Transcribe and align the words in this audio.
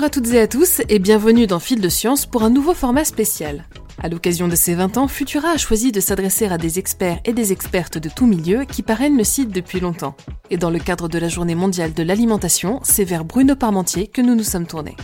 Bonjour 0.00 0.16
à 0.16 0.22
toutes 0.22 0.32
et 0.32 0.40
à 0.40 0.48
tous 0.48 0.80
et 0.88 0.98
bienvenue 0.98 1.46
dans 1.46 1.58
Fil 1.58 1.78
de 1.78 1.88
Science 1.90 2.24
pour 2.24 2.42
un 2.42 2.48
nouveau 2.48 2.72
format 2.72 3.04
spécial. 3.04 3.66
À 4.02 4.08
l'occasion 4.08 4.48
de 4.48 4.54
ses 4.54 4.74
20 4.74 4.96
ans, 4.96 5.08
Futura 5.08 5.50
a 5.50 5.56
choisi 5.58 5.92
de 5.92 6.00
s'adresser 6.00 6.46
à 6.46 6.56
des 6.56 6.78
experts 6.78 7.20
et 7.26 7.34
des 7.34 7.52
expertes 7.52 7.98
de 7.98 8.08
tout 8.08 8.26
milieu 8.26 8.64
qui 8.64 8.80
parrainent 8.80 9.18
le 9.18 9.24
site 9.24 9.50
depuis 9.50 9.78
longtemps. 9.78 10.16
Et 10.48 10.56
dans 10.56 10.70
le 10.70 10.78
cadre 10.78 11.06
de 11.10 11.18
la 11.18 11.28
Journée 11.28 11.54
mondiale 11.54 11.92
de 11.92 12.02
l'alimentation, 12.02 12.80
c'est 12.82 13.04
vers 13.04 13.26
Bruno 13.26 13.56
Parmentier 13.56 14.06
que 14.06 14.22
nous 14.22 14.34
nous 14.34 14.42
sommes 14.42 14.66
tournés. 14.66 14.96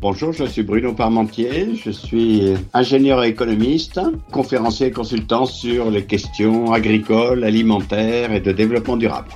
Bonjour, 0.00 0.32
je 0.32 0.42
suis 0.42 0.64
Bruno 0.64 0.92
Parmentier, 0.92 1.76
je 1.76 1.92
suis 1.92 2.54
ingénieur 2.74 3.22
et 3.22 3.28
économiste, 3.28 4.00
conférencier 4.32 4.88
et 4.88 4.90
consultant 4.90 5.46
sur 5.46 5.88
les 5.88 6.04
questions 6.04 6.72
agricoles, 6.72 7.44
alimentaires 7.44 8.32
et 8.32 8.40
de 8.40 8.50
développement 8.50 8.96
durable. 8.96 9.30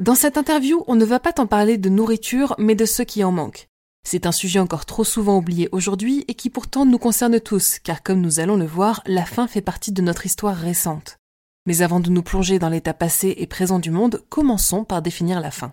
Dans 0.00 0.14
cette 0.14 0.38
interview, 0.38 0.82
on 0.86 0.94
ne 0.96 1.04
va 1.04 1.20
pas 1.20 1.34
tant 1.34 1.46
parler 1.46 1.76
de 1.76 1.90
nourriture, 1.90 2.54
mais 2.56 2.74
de 2.74 2.86
ceux 2.86 3.04
qui 3.04 3.22
en 3.22 3.32
manquent. 3.32 3.68
C'est 4.02 4.24
un 4.24 4.32
sujet 4.32 4.58
encore 4.58 4.86
trop 4.86 5.04
souvent 5.04 5.36
oublié 5.36 5.68
aujourd'hui 5.72 6.24
et 6.26 6.32
qui 6.32 6.48
pourtant 6.48 6.86
nous 6.86 6.96
concerne 6.96 7.38
tous, 7.38 7.78
car 7.84 8.02
comme 8.02 8.22
nous 8.22 8.40
allons 8.40 8.56
le 8.56 8.64
voir, 8.64 9.02
la 9.04 9.26
faim 9.26 9.46
fait 9.46 9.60
partie 9.60 9.92
de 9.92 10.00
notre 10.00 10.24
histoire 10.24 10.56
récente. 10.56 11.18
Mais 11.66 11.82
avant 11.82 12.00
de 12.00 12.08
nous 12.08 12.22
plonger 12.22 12.58
dans 12.58 12.70
l'état 12.70 12.94
passé 12.94 13.34
et 13.36 13.46
présent 13.46 13.78
du 13.78 13.90
monde, 13.90 14.22
commençons 14.30 14.84
par 14.84 15.02
définir 15.02 15.38
la 15.38 15.50
faim. 15.50 15.70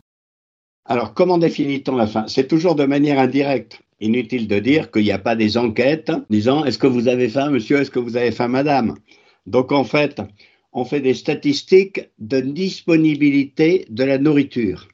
Alors, 0.84 1.14
comment 1.14 1.38
définit-on 1.38 1.96
la 1.96 2.08
faim 2.08 2.26
C'est 2.28 2.50
toujours 2.50 2.76
de 2.76 2.84
manière 2.84 3.20
indirecte. 3.20 3.80
Inutile 4.02 4.50
de 4.50 4.60
dire 4.60 4.92
qu'il 4.92 5.04
n'y 5.04 5.12
a 5.14 5.20
pas 5.20 5.38
des 5.38 5.58
enquêtes 5.58 6.12
disant 6.30 6.66
est-ce 6.66 6.78
que 6.78 6.88
vous 6.88 7.08
avez 7.08 7.30
faim, 7.30 7.50
monsieur, 7.50 7.80
est-ce 7.80 7.92
que 7.92 8.00
vous 8.00 8.18
avez 8.18 8.32
faim, 8.32 8.50
madame? 8.50 8.96
Donc, 9.46 9.72
en 9.72 9.86
fait, 9.86 10.22
on 10.78 10.86
fait 10.86 11.02
des 11.02 11.16
statistiques 11.16 12.02
de 12.20 12.40
disponibilité 12.40 13.88
de 13.90 14.04
la 14.04 14.20
nourriture. 14.20 14.88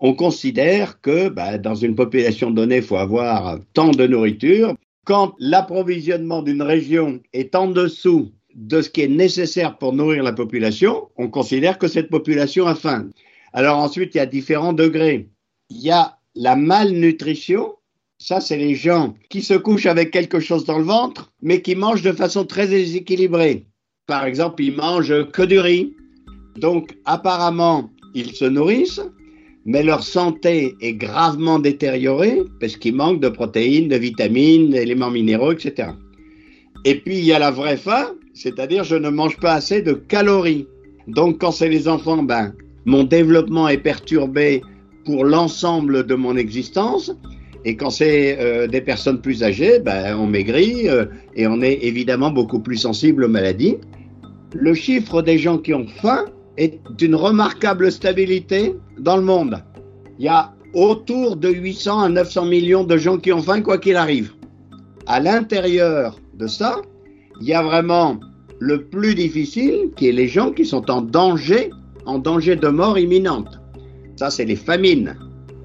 On 0.00 0.14
considère 0.14 1.00
que 1.00 1.28
bah, 1.28 1.58
dans 1.58 1.76
une 1.76 1.94
population 1.94 2.50
donnée, 2.50 2.78
il 2.78 2.82
faut 2.82 2.96
avoir 2.96 3.60
tant 3.72 3.92
de 3.92 4.04
nourriture. 4.04 4.74
Quand 5.04 5.36
l'approvisionnement 5.38 6.42
d'une 6.42 6.60
région 6.60 7.20
est 7.32 7.54
en 7.54 7.68
dessous 7.68 8.32
de 8.56 8.82
ce 8.82 8.90
qui 8.90 9.02
est 9.02 9.08
nécessaire 9.24 9.78
pour 9.78 9.92
nourrir 9.92 10.24
la 10.24 10.32
population, 10.32 11.08
on 11.14 11.28
considère 11.28 11.78
que 11.78 11.86
cette 11.86 12.10
population 12.10 12.66
a 12.66 12.74
faim. 12.74 13.08
Alors 13.52 13.78
ensuite, 13.78 14.16
il 14.16 14.18
y 14.18 14.20
a 14.20 14.26
différents 14.26 14.72
degrés. 14.72 15.28
Il 15.70 15.82
y 15.82 15.92
a 15.92 16.18
la 16.34 16.56
malnutrition. 16.56 17.76
Ça, 18.18 18.40
c'est 18.40 18.56
les 18.56 18.74
gens 18.74 19.14
qui 19.30 19.42
se 19.42 19.54
couchent 19.54 19.86
avec 19.86 20.10
quelque 20.10 20.40
chose 20.40 20.64
dans 20.64 20.78
le 20.78 20.84
ventre, 20.84 21.32
mais 21.42 21.62
qui 21.62 21.76
mangent 21.76 22.02
de 22.02 22.10
façon 22.10 22.44
très 22.44 22.66
déséquilibrée. 22.66 23.66
Par 24.06 24.24
exemple, 24.24 24.62
ils 24.62 24.76
mangent 24.76 25.28
que 25.32 25.42
du 25.42 25.58
riz. 25.58 25.96
Donc, 26.56 26.96
apparemment, 27.06 27.90
ils 28.14 28.32
se 28.32 28.44
nourrissent, 28.44 29.02
mais 29.64 29.82
leur 29.82 30.04
santé 30.04 30.76
est 30.80 30.94
gravement 30.94 31.58
détériorée 31.58 32.42
parce 32.60 32.76
qu'ils 32.76 32.94
manquent 32.94 33.20
de 33.20 33.28
protéines, 33.28 33.88
de 33.88 33.96
vitamines, 33.96 34.70
d'éléments 34.70 35.10
minéraux, 35.10 35.50
etc. 35.50 35.88
Et 36.84 37.00
puis, 37.00 37.18
il 37.18 37.24
y 37.24 37.32
a 37.32 37.40
la 37.40 37.50
vraie 37.50 37.76
faim, 37.76 38.12
c'est-à-dire 38.32 38.84
je 38.84 38.94
ne 38.94 39.10
mange 39.10 39.38
pas 39.38 39.54
assez 39.54 39.82
de 39.82 39.94
calories. 39.94 40.68
Donc, 41.08 41.40
quand 41.40 41.50
c'est 41.50 41.68
les 41.68 41.88
enfants, 41.88 42.22
ben, 42.22 42.54
mon 42.84 43.02
développement 43.02 43.66
est 43.66 43.78
perturbé 43.78 44.62
pour 45.04 45.24
l'ensemble 45.24 46.06
de 46.06 46.14
mon 46.14 46.36
existence. 46.36 47.10
Et 47.66 47.76
quand 47.76 47.90
c'est 47.90 48.38
euh, 48.40 48.66
des 48.66 48.80
personnes 48.80 49.20
plus 49.20 49.42
âgées, 49.42 49.80
ben, 49.80 50.16
on 50.16 50.26
maigrit 50.26 50.88
euh, 50.88 51.04
et 51.34 51.46
on 51.46 51.60
est 51.60 51.80
évidemment 51.82 52.30
beaucoup 52.30 52.60
plus 52.60 52.78
sensible 52.78 53.24
aux 53.24 53.28
maladies 53.28 53.76
le 54.54 54.74
chiffre 54.74 55.22
des 55.22 55.38
gens 55.38 55.58
qui 55.58 55.74
ont 55.74 55.86
faim 55.86 56.24
est 56.56 56.80
d'une 56.96 57.14
remarquable 57.14 57.92
stabilité 57.92 58.74
dans 58.98 59.16
le 59.16 59.22
monde. 59.22 59.62
Il 60.18 60.24
y 60.24 60.28
a 60.28 60.54
autour 60.74 61.36
de 61.36 61.48
800 61.48 62.00
à 62.00 62.08
900 62.08 62.46
millions 62.46 62.84
de 62.84 62.96
gens 62.96 63.18
qui 63.18 63.32
ont 63.32 63.42
faim 63.42 63.60
quoi 63.60 63.78
qu'il 63.78 63.96
arrive. 63.96 64.32
À 65.06 65.20
l'intérieur 65.20 66.18
de 66.34 66.46
ça, 66.46 66.80
il 67.40 67.48
y 67.48 67.54
a 67.54 67.62
vraiment 67.62 68.18
le 68.58 68.84
plus 68.84 69.14
difficile 69.14 69.90
qui 69.96 70.08
est 70.08 70.12
les 70.12 70.28
gens 70.28 70.52
qui 70.52 70.64
sont 70.64 70.90
en 70.90 71.02
danger, 71.02 71.70
en 72.06 72.18
danger 72.18 72.56
de 72.56 72.68
mort 72.68 72.98
imminente. 72.98 73.60
Ça, 74.16 74.30
c'est 74.30 74.46
les 74.46 74.56
famines. 74.56 75.16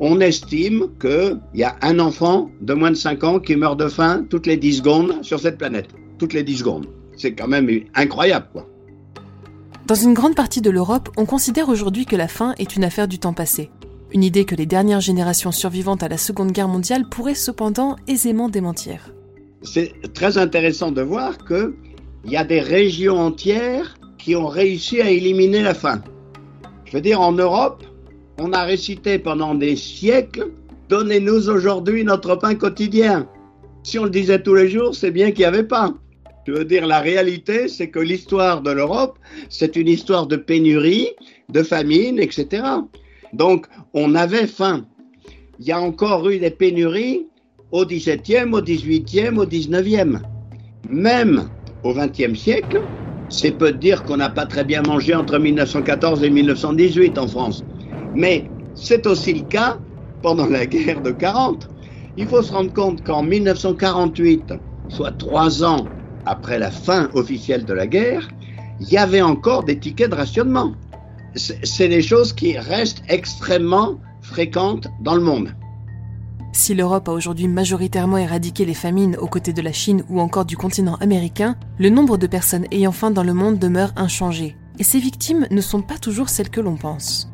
On 0.04 0.20
estime 0.20 0.88
qu'il 1.00 1.40
y 1.54 1.64
a 1.64 1.76
un 1.84 2.00
enfant 2.00 2.50
de 2.60 2.74
moins 2.74 2.90
de 2.90 2.96
5 2.96 3.24
ans 3.24 3.40
qui 3.40 3.56
meurt 3.56 3.80
de 3.80 3.88
faim 3.88 4.26
toutes 4.28 4.48
les 4.48 4.58
10 4.58 4.78
secondes 4.78 5.24
sur 5.24 5.40
cette 5.40 5.60
planète. 5.60 5.90
Toutes 6.18 6.34
les 6.34 6.42
10 6.42 6.58
secondes. 6.58 6.88
C'est 7.16 7.34
quand 7.34 7.48
même 7.48 7.70
incroyable, 7.94 8.48
quoi. 8.52 8.68
Dans 9.86 9.94
une 9.94 10.16
grande 10.16 10.34
partie 10.34 10.62
de 10.62 10.72
l'Europe, 10.72 11.10
on 11.18 11.26
considère 11.26 11.70
aujourd'hui 11.70 12.08
que 12.08 12.16
la 12.16 12.28
faim 12.28 12.56
est 12.58 12.76
une 12.76 12.84
affaire 12.84 13.08
du 13.08 13.20
temps 13.20 13.34
passé. 13.34 13.70
Une 14.12 14.24
idée 14.24 14.44
que 14.44 14.56
les 14.56 14.66
dernières 14.66 15.02
générations 15.02 15.52
survivantes 15.52 16.02
à 16.02 16.08
la 16.08 16.18
Seconde 16.18 16.52
Guerre 16.52 16.68
mondiale 16.68 17.08
pourraient 17.08 17.36
cependant 17.36 17.96
aisément 18.08 18.50
démentir. 18.50 19.14
C'est 19.62 19.94
très 20.16 20.40
intéressant 20.40 20.92
de 20.92 21.04
voir 21.04 21.38
qu'il 21.46 21.74
y 22.26 22.38
a 22.38 22.44
des 22.44 22.62
régions 22.62 23.20
entières 23.20 24.00
qui 24.18 24.36
ont 24.36 24.48
réussi 24.48 25.00
à 25.00 25.12
éliminer 25.12 25.62
la 25.62 25.76
faim. 25.76 26.02
Je 26.86 26.94
veux 26.94 27.02
dire, 27.02 27.22
en 27.22 27.34
Europe, 27.34 27.84
on 28.40 28.54
a 28.54 28.64
récité 28.64 29.20
pendant 29.20 29.56
des 29.56 29.76
siècles 29.76 30.52
Donnez-nous 30.92 31.48
aujourd'hui 31.48 32.04
notre 32.04 32.36
pain 32.36 32.54
quotidien. 32.54 33.26
Si 33.82 33.98
on 33.98 34.04
le 34.04 34.10
disait 34.10 34.44
tous 34.44 34.56
les 34.56 34.68
jours, 34.68 34.94
c'est 34.94 35.12
bien 35.12 35.32
qu'il 35.32 35.40
n'y 35.40 35.46
avait 35.46 35.64
pas. 35.64 35.94
Je 36.46 36.52
veux 36.52 36.66
dire, 36.66 36.86
la 36.86 37.00
réalité, 37.00 37.70
c'est 37.70 37.90
que 37.90 38.00
l'histoire 38.00 38.62
de 38.62 38.72
l'Europe, 38.72 39.18
c'est 39.48 39.78
une 39.78 39.88
histoire 39.88 40.28
de 40.28 40.36
pénurie, 40.36 41.08
de 41.48 41.64
famine, 41.64 42.20
etc. 42.20 42.64
Donc, 43.32 43.68
on 43.94 44.16
avait 44.16 44.48
faim. 44.48 44.86
Il 45.62 45.66
y 45.68 45.72
a 45.72 45.80
encore 45.80 46.30
eu 46.30 46.40
des 46.40 46.52
pénuries 46.52 47.26
au 47.72 47.86
XVIIe, 47.86 48.52
au 48.52 48.62
XVIIIe, 48.62 49.38
au 49.38 49.46
XIXe. 49.46 50.20
Même 50.90 51.50
au 51.86 51.94
XXe 51.94 52.38
siècle, 52.38 52.82
c'est 53.30 53.58
peu 53.58 53.72
de 53.72 53.78
dire 53.78 54.04
qu'on 54.04 54.18
n'a 54.18 54.30
pas 54.30 54.46
très 54.46 54.66
bien 54.66 54.82
mangé 54.82 55.16
entre 55.16 55.40
1914 55.40 56.22
et 56.22 56.30
1918 56.30 57.18
en 57.18 57.28
France. 57.30 57.64
Mais 58.16 58.46
c'est 58.76 59.06
aussi 59.08 59.34
le 59.34 59.42
cas 59.42 59.78
pendant 60.22 60.48
la 60.48 60.66
guerre 60.66 61.02
de 61.02 61.12
40. 61.12 61.70
Il 62.18 62.28
faut 62.28 62.42
se 62.42 62.52
rendre 62.52 62.74
compte 62.74 63.04
qu'en 63.04 63.24
1948, 63.24 64.54
soit 64.90 65.12
trois 65.12 65.64
ans 65.64 65.86
après 66.26 66.60
la 66.60 66.72
fin 66.72 67.10
officielle 67.14 67.66
de 67.66 67.74
la 67.74 67.88
guerre, 67.88 68.28
il 68.80 68.92
y 68.92 68.98
avait 68.98 69.22
encore 69.22 69.64
des 69.64 69.80
tickets 69.80 70.10
de 70.10 70.16
rationnement. 70.16 70.74
C'est 71.36 71.88
des 71.88 72.02
choses 72.02 72.34
qui 72.34 72.58
restent 72.58 73.04
extrêmement 73.08 73.96
fréquentes 74.22 74.88
dans 75.02 75.16
le 75.16 75.22
monde. 75.22 75.56
Si 76.54 76.74
l'Europe 76.74 77.08
a 77.08 77.14
aujourd'hui 77.14 77.48
majoritairement 77.48 78.18
éradiqué 78.18 78.66
les 78.66 78.74
famines 78.74 79.16
aux 79.16 79.28
côtés 79.28 79.54
de 79.54 79.62
la 79.62 79.72
Chine 79.72 80.04
ou 80.10 80.20
encore 80.20 80.44
du 80.44 80.58
continent 80.58 80.96
américain, 80.96 81.56
le 81.80 81.90
nombre 81.90 82.18
de 82.18 82.28
personnes 82.28 82.66
ayant 82.72 82.92
faim 82.92 83.12
dans 83.12 83.24
le 83.24 83.34
monde 83.34 83.58
demeure 83.58 83.94
inchangé. 83.96 84.58
Et 84.78 84.84
ces 84.84 85.00
victimes 85.00 85.48
ne 85.50 85.62
sont 85.62 85.82
pas 85.82 85.98
toujours 85.98 86.28
celles 86.28 86.50
que 86.50 86.60
l'on 86.60 86.76
pense. 86.76 87.32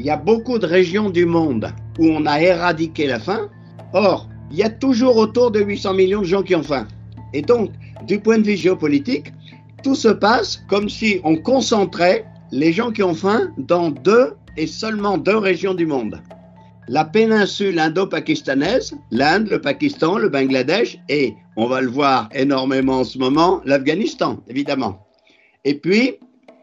Il 0.00 0.06
y 0.06 0.10
a 0.10 0.16
beaucoup 0.16 0.58
de 0.58 0.64
régions 0.64 1.10
du 1.10 1.26
monde 1.26 1.74
où 1.98 2.06
on 2.06 2.24
a 2.24 2.40
éradiqué 2.40 3.06
la 3.06 3.20
faim. 3.20 3.50
Or, 3.92 4.30
il 4.50 4.56
y 4.56 4.62
a 4.62 4.70
toujours 4.70 5.18
autour 5.18 5.50
de 5.50 5.60
800 5.60 5.92
millions 5.92 6.22
de 6.22 6.26
gens 6.26 6.42
qui 6.42 6.54
ont 6.54 6.62
faim. 6.62 6.88
Et 7.34 7.42
donc, 7.42 7.70
du 8.06 8.18
point 8.18 8.38
de 8.38 8.44
vue 8.44 8.56
géopolitique, 8.56 9.30
tout 9.84 9.94
se 9.94 10.08
passe 10.08 10.64
comme 10.70 10.88
si 10.88 11.20
on 11.22 11.36
concentrait 11.36 12.24
les 12.50 12.72
gens 12.72 12.92
qui 12.92 13.02
ont 13.02 13.12
faim 13.12 13.50
dans 13.58 13.90
deux 13.90 14.32
et 14.56 14.66
seulement 14.66 15.18
deux 15.18 15.36
régions 15.36 15.74
du 15.74 15.84
monde. 15.84 16.22
La 16.88 17.04
péninsule 17.04 17.78
indo-pakistanaise, 17.78 18.94
l'Inde, 19.10 19.48
le 19.50 19.60
Pakistan, 19.60 20.16
le 20.16 20.30
Bangladesh 20.30 20.96
et, 21.10 21.34
on 21.58 21.66
va 21.66 21.82
le 21.82 21.90
voir 21.90 22.30
énormément 22.32 23.00
en 23.00 23.04
ce 23.04 23.18
moment, 23.18 23.60
l'Afghanistan, 23.66 24.40
évidemment. 24.48 25.06
Et 25.66 25.74
puis, 25.74 26.14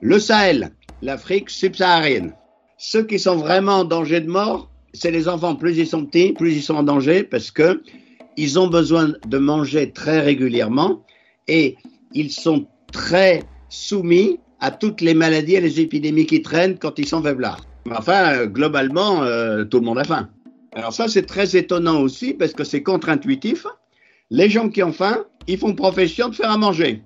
le 0.02 0.18
Sahel, 0.18 0.72
l'Afrique 1.04 1.52
subsaharienne. 1.52 2.34
Ceux 2.78 3.04
qui 3.04 3.18
sont 3.18 3.38
vraiment 3.38 3.80
en 3.80 3.86
danger 3.86 4.22
de 4.22 4.30
mort, 4.30 4.70
c'est 4.94 5.12
les 5.12 5.28
enfants. 5.28 5.56
Plus 5.56 5.78
ils 5.78 5.88
sont 5.88 6.06
petits, 6.06 6.34
plus 6.34 6.54
ils 6.54 6.62
sont 6.62 6.76
en 6.76 6.84
danger 6.84 7.24
parce 7.24 7.50
que 7.50 7.82
ils 8.38 8.60
ont 8.60 8.68
besoin 8.68 9.14
de 9.28 9.38
manger 9.40 9.92
très 9.92 10.20
régulièrement 10.20 11.04
et 11.48 11.76
ils 12.14 12.32
sont 12.32 12.68
très 12.92 13.44
soumis 13.70 14.40
à 14.60 14.70
toutes 14.70 15.02
les 15.02 15.16
maladies 15.16 15.56
et 15.56 15.62
les 15.62 15.82
épidémies 15.82 16.28
qui 16.28 16.42
traînent 16.42 16.78
quand 16.78 17.00
ils 17.00 17.08
sont 17.08 17.22
faiblards. 17.22 17.62
Enfin, 17.90 18.46
globalement, 18.46 19.24
euh, 19.24 19.64
tout 19.64 19.80
le 19.80 19.86
monde 19.86 20.00
a 20.00 20.04
faim. 20.04 20.30
Alors 20.74 20.94
ça, 20.94 21.08
c'est 21.08 21.26
très 21.26 21.56
étonnant 21.56 22.00
aussi 22.02 22.34
parce 22.34 22.54
que 22.54 22.64
c'est 22.64 22.84
contre-intuitif. 22.84 23.66
Les 24.30 24.50
gens 24.50 24.70
qui 24.70 24.84
ont 24.84 24.92
faim, 24.92 25.26
ils 25.48 25.58
font 25.58 25.74
profession 25.74 26.30
de 26.30 26.36
faire 26.36 26.52
à 26.52 26.58
manger. 26.58 27.02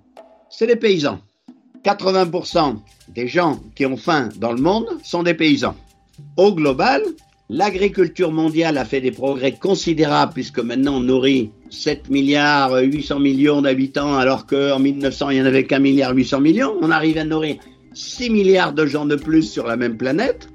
C'est 0.50 0.68
des 0.68 0.76
paysans. 0.76 1.22
80% 1.84 2.78
des 3.10 3.28
gens 3.28 3.60
qui 3.76 3.86
ont 3.86 3.98
faim 3.98 4.30
dans 4.38 4.52
le 4.52 4.62
monde 4.62 4.88
sont 5.04 5.24
des 5.24 5.34
paysans. 5.34 5.76
Au 6.38 6.54
global, 6.54 7.02
L'agriculture 7.54 8.32
mondiale 8.32 8.78
a 8.78 8.86
fait 8.86 9.02
des 9.02 9.12
progrès 9.12 9.52
considérables 9.52 10.32
puisque 10.32 10.60
maintenant 10.60 10.96
on 10.96 11.00
nourrit 11.02 11.52
7 11.70 12.10
milliards 12.10 12.74
800 12.74 13.20
millions 13.20 13.62
d'habitants 13.62 14.16
alors 14.16 14.46
qu'en 14.46 14.80
1900 14.80 15.32
il 15.32 15.36
n'y 15.36 15.42
en 15.42 15.46
avait 15.46 15.66
qu'un 15.66 15.80
milliard 15.80 16.16
800 16.16 16.40
millions. 16.40 16.74
On 16.82 16.90
arrive 16.92 17.18
à 17.18 17.26
nourrir 17.26 17.58
6 17.94 18.30
milliards 18.30 18.72
de 18.72 18.86
gens 18.86 19.06
de 19.06 19.18
plus 19.18 19.44
sur 19.44 19.68
la 19.68 19.76
même 19.76 19.98
planète. 19.98 20.48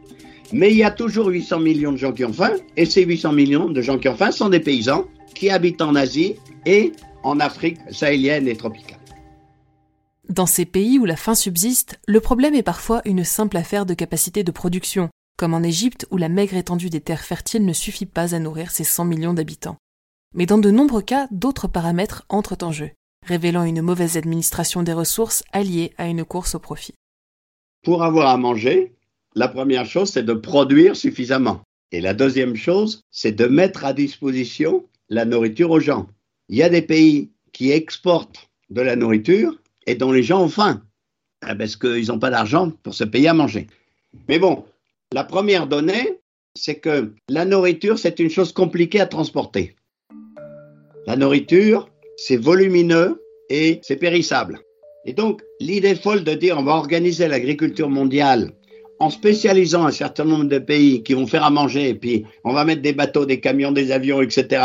Mais 0.54 0.70
il 0.70 0.78
y 0.78 0.84
a 0.84 0.90
toujours 0.90 1.26
800 1.26 1.60
millions 1.60 1.92
de 1.92 1.98
gens 1.98 2.12
qui 2.12 2.24
ont 2.24 2.32
faim, 2.32 2.52
et 2.78 2.86
ces 2.86 3.04
800 3.04 3.32
millions 3.32 3.68
de 3.68 3.82
gens 3.82 3.98
qui 3.98 4.08
ont 4.08 4.16
faim 4.16 4.30
sont 4.30 4.48
des 4.48 4.60
paysans 4.60 5.04
qui 5.34 5.50
habitent 5.50 5.82
en 5.82 5.96
Asie 5.96 6.36
et 6.64 6.92
en 7.24 7.40
Afrique 7.40 7.76
sahélienne 7.90 8.48
et 8.48 8.56
tropicale. 8.56 9.00
Dans 10.28 10.46
ces 10.46 10.64
pays 10.64 10.98
où 10.98 11.04
la 11.04 11.14
faim 11.14 11.36
subsiste, 11.36 12.00
le 12.08 12.20
problème 12.20 12.54
est 12.54 12.64
parfois 12.64 13.00
une 13.04 13.22
simple 13.22 13.56
affaire 13.56 13.86
de 13.86 13.94
capacité 13.94 14.42
de 14.42 14.50
production, 14.50 15.08
comme 15.36 15.54
en 15.54 15.62
Égypte 15.62 16.06
où 16.10 16.16
la 16.16 16.28
maigre 16.28 16.56
étendue 16.56 16.90
des 16.90 17.00
terres 17.00 17.24
fertiles 17.24 17.64
ne 17.64 17.72
suffit 17.72 18.06
pas 18.06 18.34
à 18.34 18.40
nourrir 18.40 18.72
ses 18.72 18.82
100 18.82 19.04
millions 19.04 19.34
d'habitants. 19.34 19.76
Mais 20.34 20.46
dans 20.46 20.58
de 20.58 20.70
nombreux 20.70 21.02
cas, 21.02 21.28
d'autres 21.30 21.68
paramètres 21.68 22.24
entrent 22.28 22.56
en 22.62 22.72
jeu, 22.72 22.90
révélant 23.24 23.62
une 23.62 23.82
mauvaise 23.82 24.16
administration 24.16 24.82
des 24.82 24.92
ressources 24.92 25.44
alliée 25.52 25.92
à 25.96 26.08
une 26.08 26.24
course 26.24 26.56
au 26.56 26.58
profit. 26.58 26.94
Pour 27.84 28.02
avoir 28.02 28.28
à 28.28 28.36
manger, 28.36 28.96
la 29.36 29.46
première 29.46 29.86
chose, 29.86 30.10
c'est 30.10 30.24
de 30.24 30.34
produire 30.34 30.96
suffisamment. 30.96 31.60
Et 31.92 32.00
la 32.00 32.14
deuxième 32.14 32.56
chose, 32.56 33.02
c'est 33.12 33.30
de 33.32 33.46
mettre 33.46 33.84
à 33.84 33.92
disposition 33.92 34.84
la 35.08 35.24
nourriture 35.24 35.70
aux 35.70 35.78
gens. 35.78 36.08
Il 36.48 36.56
y 36.56 36.64
a 36.64 36.68
des 36.68 36.82
pays 36.82 37.30
qui 37.52 37.70
exportent 37.70 38.48
de 38.70 38.80
la 38.80 38.96
nourriture 38.96 39.56
et 39.86 39.94
dont 39.94 40.12
les 40.12 40.22
gens 40.22 40.42
ont 40.42 40.48
faim, 40.48 40.82
ah, 41.42 41.54
parce 41.54 41.76
qu'ils 41.76 42.08
n'ont 42.08 42.18
pas 42.18 42.30
d'argent 42.30 42.72
pour 42.82 42.94
se 42.94 43.04
payer 43.04 43.28
à 43.28 43.34
manger. 43.34 43.66
Mais 44.28 44.38
bon, 44.38 44.64
la 45.12 45.24
première 45.24 45.66
donnée, 45.66 46.18
c'est 46.54 46.76
que 46.76 47.12
la 47.28 47.44
nourriture, 47.44 47.98
c'est 47.98 48.18
une 48.18 48.30
chose 48.30 48.52
compliquée 48.52 49.00
à 49.00 49.06
transporter. 49.06 49.76
La 51.06 51.16
nourriture, 51.16 51.88
c'est 52.16 52.36
volumineux 52.36 53.22
et 53.50 53.80
c'est 53.82 53.96
périssable. 53.96 54.58
Et 55.04 55.12
donc, 55.12 55.42
l'idée 55.60 55.94
folle 55.94 56.24
de 56.24 56.34
dire 56.34 56.58
on 56.58 56.64
va 56.64 56.72
organiser 56.72 57.28
l'agriculture 57.28 57.88
mondiale 57.88 58.52
en 58.98 59.10
spécialisant 59.10 59.84
un 59.84 59.92
certain 59.92 60.24
nombre 60.24 60.46
de 60.46 60.58
pays 60.58 61.02
qui 61.02 61.12
vont 61.14 61.26
faire 61.26 61.44
à 61.44 61.50
manger, 61.50 61.90
et 61.90 61.94
puis 61.94 62.24
on 62.44 62.52
va 62.52 62.64
mettre 62.64 62.82
des 62.82 62.94
bateaux, 62.94 63.26
des 63.26 63.40
camions, 63.40 63.70
des 63.70 63.92
avions, 63.92 64.22
etc. 64.22 64.62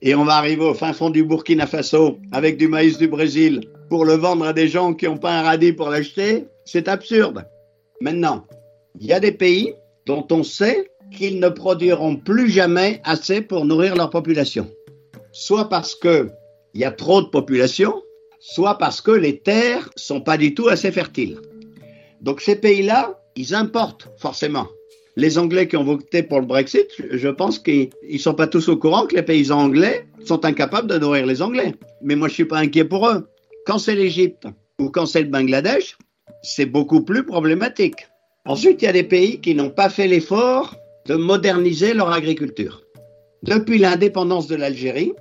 Et 0.00 0.14
on 0.14 0.24
va 0.24 0.34
arriver 0.34 0.64
au 0.64 0.74
fin 0.74 0.92
fond 0.92 1.10
du 1.10 1.24
Burkina 1.24 1.66
Faso 1.66 2.18
avec 2.32 2.56
du 2.56 2.68
maïs 2.68 2.98
du 2.98 3.08
Brésil 3.08 3.62
pour 3.94 4.04
le 4.04 4.14
vendre 4.14 4.44
à 4.44 4.52
des 4.52 4.66
gens 4.66 4.92
qui 4.92 5.04
n'ont 5.04 5.18
pas 5.18 5.38
un 5.38 5.42
radis 5.42 5.72
pour 5.72 5.88
l'acheter, 5.88 6.46
c'est 6.64 6.88
absurde. 6.88 7.44
Maintenant, 8.00 8.44
il 8.98 9.06
y 9.06 9.12
a 9.12 9.20
des 9.20 9.30
pays 9.30 9.72
dont 10.04 10.26
on 10.32 10.42
sait 10.42 10.90
qu'ils 11.12 11.38
ne 11.38 11.48
produiront 11.48 12.16
plus 12.16 12.50
jamais 12.50 13.00
assez 13.04 13.40
pour 13.40 13.64
nourrir 13.64 13.94
leur 13.94 14.10
population. 14.10 14.68
Soit 15.30 15.68
parce 15.68 15.94
qu'il 15.94 16.32
y 16.74 16.82
a 16.82 16.90
trop 16.90 17.22
de 17.22 17.28
population, 17.28 18.02
soit 18.40 18.78
parce 18.78 19.00
que 19.00 19.12
les 19.12 19.38
terres 19.38 19.88
sont 19.94 20.20
pas 20.20 20.38
du 20.38 20.54
tout 20.54 20.66
assez 20.66 20.90
fertiles. 20.90 21.38
Donc 22.20 22.40
ces 22.40 22.56
pays-là, 22.56 23.20
ils 23.36 23.54
importent 23.54 24.08
forcément. 24.18 24.66
Les 25.14 25.38
Anglais 25.38 25.68
qui 25.68 25.76
ont 25.76 25.84
voté 25.84 26.24
pour 26.24 26.40
le 26.40 26.46
Brexit, 26.46 26.88
je 27.12 27.28
pense 27.28 27.60
qu'ils 27.60 27.90
ne 28.10 28.18
sont 28.18 28.34
pas 28.34 28.48
tous 28.48 28.68
au 28.68 28.76
courant 28.76 29.06
que 29.06 29.14
les 29.14 29.22
paysans 29.22 29.60
anglais 29.60 30.08
sont 30.24 30.44
incapables 30.44 30.88
de 30.88 30.98
nourrir 30.98 31.26
les 31.26 31.42
Anglais. 31.42 31.76
Mais 32.02 32.16
moi, 32.16 32.26
je 32.26 32.32
ne 32.32 32.34
suis 32.34 32.44
pas 32.44 32.58
inquiet 32.58 32.84
pour 32.84 33.08
eux. 33.08 33.28
Quand 33.66 33.78
c'est 33.78 33.94
l'Égypte 33.94 34.46
ou 34.78 34.90
quand 34.90 35.06
c'est 35.06 35.22
le 35.22 35.28
Bangladesh, 35.28 35.96
c'est 36.42 36.66
beaucoup 36.66 37.02
plus 37.02 37.24
problématique. 37.24 38.06
Ensuite, 38.44 38.82
il 38.82 38.84
y 38.84 38.88
a 38.88 38.92
des 38.92 39.04
pays 39.04 39.40
qui 39.40 39.54
n'ont 39.54 39.70
pas 39.70 39.88
fait 39.88 40.06
l'effort 40.06 40.76
de 41.06 41.14
moderniser 41.14 41.94
leur 41.94 42.12
agriculture. 42.12 42.82
Depuis 43.42 43.78
l'indépendance 43.78 44.48
de 44.48 44.56
l'Algérie, 44.56 45.12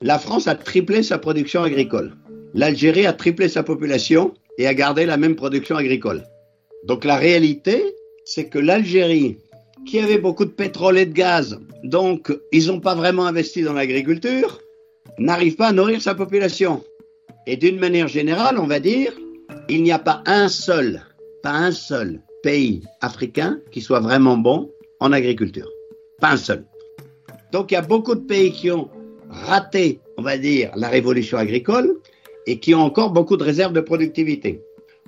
la 0.00 0.20
France 0.20 0.46
a 0.46 0.54
triplé 0.54 1.02
sa 1.02 1.18
production 1.18 1.64
agricole. 1.64 2.12
L'Algérie 2.54 3.06
a 3.06 3.12
triplé 3.12 3.48
sa 3.48 3.64
population 3.64 4.32
et 4.58 4.68
a 4.68 4.74
gardé 4.74 5.04
la 5.04 5.16
même 5.16 5.34
production 5.34 5.74
agricole. 5.74 6.22
Donc 6.84 7.04
la 7.04 7.16
réalité, 7.16 7.82
c'est 8.24 8.48
que 8.48 8.60
l'Algérie, 8.60 9.38
qui 9.86 9.98
avait 9.98 10.18
beaucoup 10.18 10.44
de 10.44 10.50
pétrole 10.50 10.98
et 10.98 11.06
de 11.06 11.12
gaz, 11.12 11.58
donc 11.82 12.32
ils 12.52 12.68
n'ont 12.68 12.80
pas 12.80 12.94
vraiment 12.94 13.26
investi 13.26 13.62
dans 13.62 13.72
l'agriculture, 13.72 14.60
n'arrive 15.18 15.56
pas 15.56 15.68
à 15.68 15.72
nourrir 15.72 16.00
sa 16.00 16.14
population. 16.14 16.84
Et 17.46 17.56
d'une 17.56 17.78
manière 17.78 18.08
générale, 18.08 18.58
on 18.58 18.66
va 18.66 18.80
dire, 18.80 19.12
il 19.68 19.82
n'y 19.82 19.92
a 19.92 19.98
pas 19.98 20.22
un 20.26 20.48
seul, 20.48 21.02
pas 21.42 21.52
un 21.52 21.72
seul 21.72 22.20
pays 22.42 22.82
africain 23.00 23.58
qui 23.70 23.80
soit 23.80 24.00
vraiment 24.00 24.36
bon 24.36 24.70
en 25.00 25.12
agriculture. 25.12 25.70
Pas 26.20 26.32
un 26.32 26.36
seul. 26.36 26.64
Donc 27.52 27.70
il 27.70 27.74
y 27.74 27.78
a 27.78 27.82
beaucoup 27.82 28.14
de 28.14 28.20
pays 28.26 28.52
qui 28.52 28.70
ont 28.70 28.88
raté, 29.30 30.00
on 30.16 30.22
va 30.22 30.36
dire, 30.36 30.70
la 30.76 30.88
révolution 30.88 31.38
agricole 31.38 31.96
et 32.46 32.58
qui 32.58 32.74
ont 32.74 32.80
encore 32.80 33.10
beaucoup 33.10 33.36
de 33.36 33.44
réserves 33.44 33.72
de 33.72 33.80
productivité. 33.80 34.60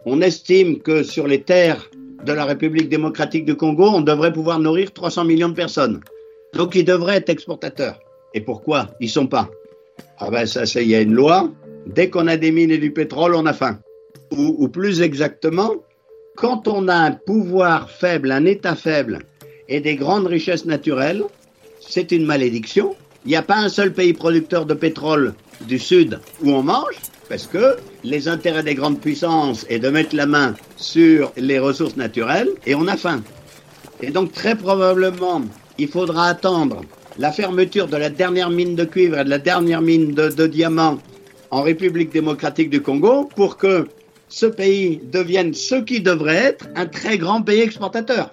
On 0.07 0.21
estime 0.23 0.79
que 0.81 1.03
sur 1.03 1.27
les 1.27 1.43
terres 1.43 1.91
de 2.25 2.33
la 2.33 2.45
République 2.45 2.89
démocratique 2.89 3.45
du 3.45 3.57
Congo, 3.57 3.89
on 3.89 4.01
devrait 4.01 4.33
pouvoir 4.33 4.59
nourrir 4.59 4.93
300 4.93 5.25
millions 5.25 5.49
de 5.49 5.55
personnes. 5.55 6.01
Donc 6.55 6.75
ils 6.75 6.85
devraient 6.85 7.17
être 7.17 7.31
exportateurs. 7.31 7.99
Et 8.35 8.41
pourquoi 8.41 8.89
Ils 9.01 9.11
sont 9.11 9.27
pas? 9.27 9.51
Ah 10.19 10.31
ben 10.31 10.47
ça, 10.47 10.65
il 10.81 10.89
y 10.89 10.95
a 10.95 11.01
une 11.01 11.15
loi. 11.15 11.51
Dès 11.87 12.11
qu'on 12.11 12.27
a 12.27 12.37
des 12.37 12.53
mines 12.53 12.71
et 12.71 12.79
du 12.79 12.93
pétrole, 12.93 13.35
on 13.35 13.47
a 13.47 13.53
faim. 13.53 13.79
Ou, 14.33 14.69
plus 14.69 15.01
exactement, 15.01 15.75
quand 16.37 16.69
on 16.69 16.87
a 16.89 16.95
un 16.95 17.13
pouvoir 17.13 17.91
faible, 17.91 18.31
un 18.31 18.45
État 18.45 18.77
faible 18.77 19.21
et 19.69 19.81
des 19.81 19.97
grandes 19.97 20.27
richesses 20.27 20.67
naturelles, 20.67 21.25
c'est 21.81 22.13
une 22.13 22.25
malédiction. 22.25 22.95
Il 23.25 23.31
n'y 23.31 23.37
a 23.37 23.43
pas 23.43 23.57
un 23.57 23.69
seul 23.69 23.93
pays 23.93 24.13
producteur 24.13 24.67
de 24.67 24.75
pétrole 24.75 25.35
du 25.67 25.79
Sud 25.79 26.21
où 26.43 26.53
on 26.53 26.63
mange, 26.63 26.97
parce 27.29 27.47
que 27.47 27.77
les 28.05 28.29
intérêts 28.29 28.63
des 28.63 28.75
grandes 28.75 29.01
puissances 29.01 29.67
est 29.69 29.79
de 29.79 29.89
mettre 29.91 30.15
la 30.15 30.27
main 30.27 30.55
sur 30.77 31.33
les 31.37 31.59
ressources 31.59 31.97
naturelles 31.97 32.51
et 32.67 32.75
on 32.75 32.87
a 32.87 32.97
faim. 32.97 33.23
Et 34.01 34.11
donc 34.11 34.33
très 34.33 34.55
probablement, 34.55 35.43
il 35.77 35.89
faudra 35.89 36.29
attendre 36.29 36.83
la 37.19 37.33
fermeture 37.33 37.89
de 37.89 37.97
la 37.97 38.11
dernière 38.11 38.51
mine 38.51 38.77
de 38.77 38.85
cuivre 38.85 39.19
et 39.19 39.25
de 39.25 39.31
la 39.31 39.39
dernière 39.39 39.83
mine 39.83 40.15
de, 40.15 40.29
de 40.29 40.47
diamants 40.47 40.99
en 41.51 41.63
République 41.63 42.13
démocratique 42.13 42.71
du 42.71 42.83
Congo 42.83 43.29
pour 43.37 43.57
que 43.57 43.87
ce 44.29 44.47
pays 44.47 45.01
devienne 45.13 45.55
ce 45.55 45.75
qui 45.75 46.01
devrait 46.01 46.37
être 46.37 46.69
un 46.77 46.87
très 46.87 47.19
grand 47.19 47.43
pays 47.43 47.61
exportateur. 47.61 48.31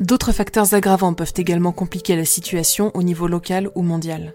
D'autres 0.00 0.32
facteurs 0.32 0.74
aggravants 0.74 1.14
peuvent 1.14 1.34
également 1.36 1.72
compliquer 1.72 2.14
la 2.16 2.24
situation 2.24 2.90
au 2.94 3.02
niveau 3.02 3.26
local 3.26 3.70
ou 3.74 3.82
mondial. 3.82 4.34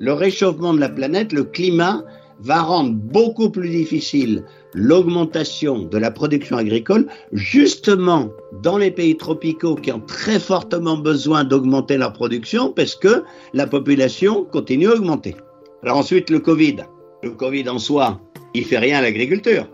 Le 0.00 0.12
réchauffement 0.12 0.74
de 0.74 0.80
la 0.80 0.88
planète, 0.88 1.32
le 1.32 1.44
climat, 1.44 2.04
va 2.40 2.62
rendre 2.62 2.92
beaucoup 2.92 3.48
plus 3.48 3.70
difficile 3.70 4.44
l'augmentation 4.74 5.84
de 5.84 5.98
la 5.98 6.10
production 6.10 6.56
agricole, 6.56 7.06
justement 7.32 8.28
dans 8.62 8.76
les 8.76 8.90
pays 8.90 9.16
tropicaux 9.16 9.76
qui 9.76 9.92
ont 9.92 10.00
très 10.00 10.40
fortement 10.40 10.96
besoin 10.96 11.44
d'augmenter 11.44 11.96
leur 11.96 12.12
production 12.12 12.72
parce 12.72 12.96
que 12.96 13.22
la 13.52 13.66
population 13.66 14.44
continue 14.44 14.88
à 14.88 14.94
augmenter. 14.94 15.36
Alors 15.84 15.98
ensuite, 15.98 16.30
le 16.30 16.40
Covid. 16.40 16.76
Le 17.22 17.30
Covid 17.30 17.68
en 17.68 17.78
soi, 17.78 18.18
il 18.54 18.64
fait 18.64 18.78
rien 18.78 19.00
à 19.00 19.02
l'agriculture. 19.02 19.68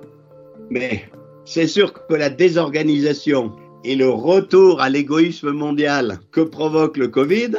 Mais 0.68 1.04
c'est 1.44 1.68
sûr 1.68 1.92
que 1.92 2.14
la 2.14 2.30
désorganisation 2.30 3.52
et 3.84 3.94
le 3.94 4.08
retour 4.08 4.80
à 4.80 4.88
l'égoïsme 4.88 5.52
mondial 5.52 6.18
que 6.32 6.40
provoque 6.40 6.96
le 6.96 7.06
Covid, 7.06 7.52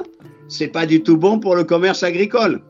c'est 0.49 0.67
pas 0.67 0.85
du 0.85 1.01
tout 1.01 1.15
bon 1.15 1.39
pour 1.39 1.55
le 1.55 1.63
commerce 1.63 2.03
agricole. 2.03 2.61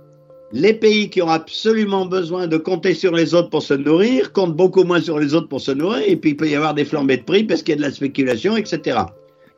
Les 0.51 0.73
pays 0.73 1.09
qui 1.09 1.19
ont 1.23 1.29
absolument 1.29 2.05
besoin 2.05 2.45
de 2.45 2.57
compter 2.57 2.93
sur 2.93 3.13
les 3.15 3.33
autres 3.33 3.49
pour 3.49 3.63
se 3.63 3.73
nourrir 3.73 4.33
comptent 4.33 4.55
beaucoup 4.55 4.83
moins 4.83 5.01
sur 5.01 5.17
les 5.17 5.33
autres 5.33 5.47
pour 5.47 5.61
se 5.61 5.71
nourrir, 5.71 6.03
et 6.05 6.15
puis 6.15 6.31
il 6.31 6.37
peut 6.37 6.47
y 6.47 6.55
avoir 6.55 6.75
des 6.75 6.85
flambées 6.85 7.17
de 7.17 7.23
prix 7.23 7.43
parce 7.43 7.63
qu'il 7.63 7.71
y 7.71 7.77
a 7.77 7.77
de 7.77 7.81
la 7.81 7.91
spéculation, 7.91 8.55
etc. 8.55 8.99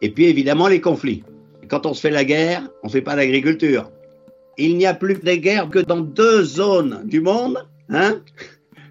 Et 0.02 0.10
puis 0.10 0.26
évidemment 0.28 0.70
les 0.70 0.80
conflits. 0.80 1.22
Quand 1.68 1.86
on 1.86 1.94
se 1.94 2.00
fait 2.00 2.12
la 2.12 2.24
guerre, 2.24 2.64
on 2.84 2.88
ne 2.88 2.92
fait 2.94 3.02
pas 3.02 3.18
l'agriculture. 3.18 3.90
Il 4.58 4.78
n'y 4.78 4.86
a 4.86 4.94
plus 4.94 5.16
de 5.16 5.36
guerre 5.36 5.70
que 5.70 5.80
dans 5.80 6.02
deux 6.02 6.44
zones 6.44 7.02
du 7.06 7.22
monde, 7.22 7.68
hein 7.90 8.22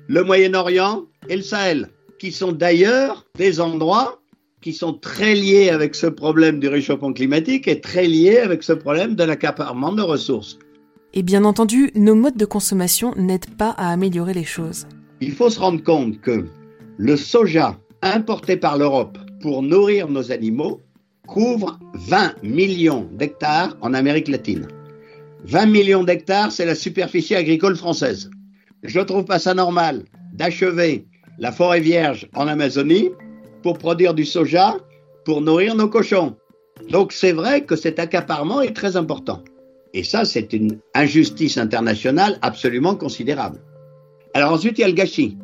le 0.09 0.25
Moyen-Orient 0.25 1.05
et 1.29 1.37
le 1.37 1.43
Sahel, 1.43 1.89
qui 2.19 2.33
sont 2.33 2.53
d'ailleurs 2.53 3.25
des 3.37 3.61
endroits 3.61 4.19
qui 4.61 4.73
sont 4.73 4.95
très 4.95 5.35
liés 5.35 5.71
avec 5.71 5.95
ce 5.95 6.07
problème 6.07 6.61
du 6.61 6.69
réchauffement 6.69 7.13
climatique 7.13 7.67
et 7.67 7.81
très 7.81 8.07
liés 8.07 8.39
avec 8.39 8.63
ce 8.63 8.73
problème 8.73 9.15
de 9.17 9.25
l'accaparement 9.25 9.93
de 9.93 10.03
ressources. 10.03 10.59
Et 11.15 11.23
bien 11.23 11.45
entendu, 11.45 11.91
nos 11.95 12.15
modes 12.15 12.37
de 12.37 12.45
consommation 12.45 13.13
n'aident 13.17 13.57
pas 13.57 13.71
à 13.71 13.93
améliorer 13.93 14.35
les 14.35 14.45
choses. 14.45 14.87
Il 15.21 15.33
faut 15.33 15.51
se 15.51 15.61
rendre 15.61 15.83
compte 15.83 16.21
que 16.21 16.47
le 16.97 17.17
soja 17.17 17.77
importé 18.03 18.57
par 18.57 18.79
l'Europe 18.79 19.19
pour 19.41 19.63
nourrir 19.63 20.09
nos 20.09 20.33
animaux 20.33 20.81
couvre 21.27 21.79
20 21.95 22.43
millions 22.43 23.09
d'hectares 23.13 23.77
en 23.81 23.95
Amérique 23.95 24.29
latine. 24.29 24.69
20 25.45 25.67
millions 25.67 26.05
d'hectares, 26.05 26.53
c'est 26.53 26.67
la 26.67 26.75
superficie 26.75 27.35
agricole 27.35 27.77
française. 27.77 28.31
Je 28.83 28.99
ne 28.99 29.05
trouve 29.05 29.25
pas 29.25 29.39
ça 29.39 29.55
normal 29.55 30.05
d'achever 30.33 31.07
la 31.39 31.53
forêt 31.53 31.81
vierge 31.81 32.29
en 32.35 32.47
Amazonie 32.47 33.11
pour 33.63 33.79
produire 33.79 34.15
du 34.15 34.25
soja 34.25 34.77
pour 35.25 35.41
nourrir 35.41 35.75
nos 35.75 35.89
cochons. 35.89 36.37
Donc 36.91 37.13
c'est 37.13 37.33
vrai 37.33 37.65
que 37.65 37.77
cet 37.77 37.99
accaparement 37.99 38.61
est 38.61 38.75
très 38.75 38.97
important. 38.97 39.43
Et 39.95 40.05
ça, 40.05 40.25
c'est 40.25 40.53
une 40.53 40.79
injustice 40.95 41.59
internationale 41.59 42.39
absolument 42.43 42.95
considérable. 42.95 43.61
Alors 44.35 44.53
ensuite, 44.53 44.79
il 44.79 44.83
y 44.83 44.85
a 44.85 44.89
le 44.89 44.95
gâchis. 44.95 45.37